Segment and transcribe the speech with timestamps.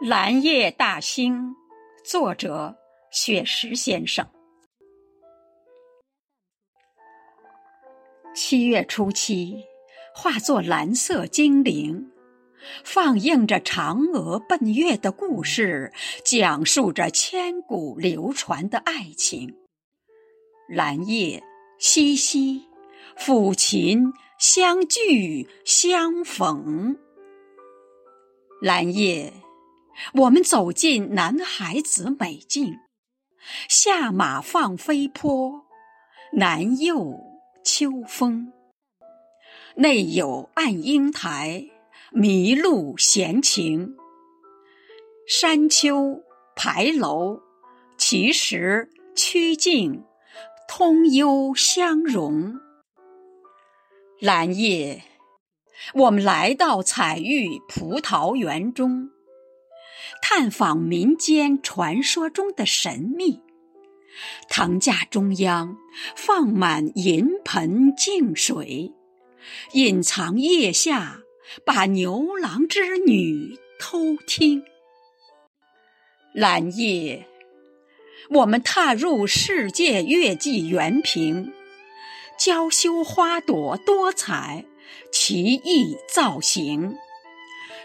[0.00, 1.54] 蓝夜大兴，
[2.04, 2.76] 作者
[3.12, 4.28] 雪石先生。
[8.34, 9.64] 七月初七，
[10.12, 12.10] 化作蓝色精灵，
[12.84, 15.92] 放映着嫦娥奔月的故事，
[16.24, 19.56] 讲述着千古流传的爱情。
[20.68, 21.40] 蓝夜
[21.78, 22.68] 西西，
[23.16, 26.98] 抚琴相聚相逢。
[28.60, 29.32] 蓝夜。
[30.14, 32.78] 我们走进南海子美境，
[33.68, 35.64] 下马放飞坡，
[36.32, 37.20] 南诱
[37.64, 38.52] 秋风。
[39.76, 41.64] 内有暗英台，
[42.12, 43.96] 迷路闲情。
[45.26, 46.22] 山丘
[46.54, 47.40] 牌楼，
[47.96, 50.04] 奇石曲径，
[50.68, 52.60] 通幽相融。
[54.20, 55.02] 蓝夜，
[55.94, 59.10] 我们来到彩玉葡萄园中。
[60.22, 63.40] 探访民间传说中的神秘，
[64.48, 65.76] 藤架中央
[66.16, 68.92] 放满银盆净水，
[69.72, 71.20] 隐藏腋下
[71.64, 74.62] 把牛郎织女偷听。
[76.32, 77.28] 蓝夜，
[78.30, 81.52] 我们踏入世界月季园坪，
[82.38, 84.64] 娇羞花朵多彩，
[85.12, 86.96] 奇异造型。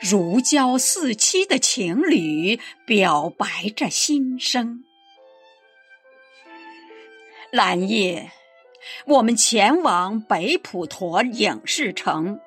[0.00, 4.84] 如胶似漆的情侣表白着心声。
[7.50, 8.30] 蓝夜，
[9.06, 12.40] 我们前往北普陀影视城，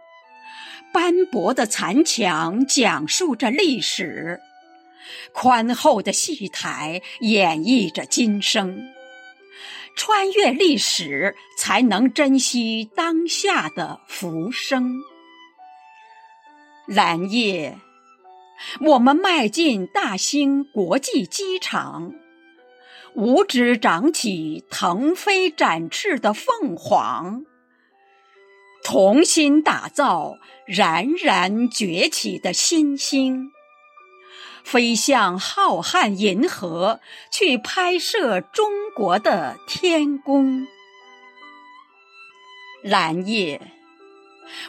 [0.94, 4.39] 斑驳的残墙讲述着历史，
[5.34, 8.80] 宽厚的戏台演绎着今生。
[9.95, 15.02] 穿越历史，才能珍惜当下的浮生。
[16.89, 17.77] 蓝夜，
[18.81, 22.16] 我们迈进大兴国际机场，
[23.13, 27.45] 五指长起腾飞展翅的凤凰，
[28.83, 33.51] 同心打造冉冉崛起的新星，
[34.63, 37.01] 飞向浩瀚银河，
[37.31, 40.66] 去拍摄中国的天宫。
[42.81, 43.73] 蓝夜。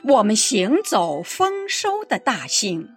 [0.04, 2.88] 我们行走丰收的大兴，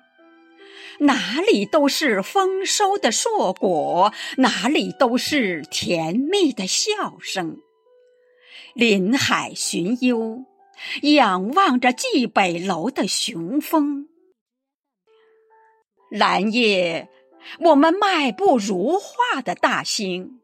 [0.99, 7.57] 哪里都是丰收的硕果，哪里都是甜蜜的笑声。
[8.73, 10.45] 临海寻幽，
[11.01, 14.07] 仰望着蓟北楼的雄风。
[16.09, 17.09] 蓝夜，
[17.59, 20.39] 我们迈步如画的大兴，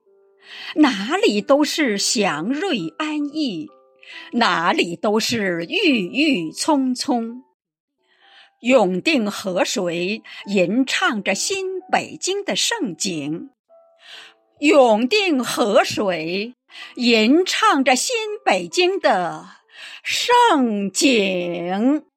[0.75, 3.69] 哪里都是祥瑞安逸。
[4.33, 7.43] 哪里都是郁郁葱葱，
[8.61, 13.49] 永定河水吟唱着新北京的盛景。
[14.59, 16.55] 永定河水
[16.95, 19.45] 吟唱着新北京的
[20.03, 22.08] 盛景。